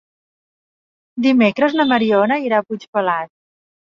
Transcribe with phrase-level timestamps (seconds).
[1.25, 3.33] Dimecres na Mariona irà a Puigpelat.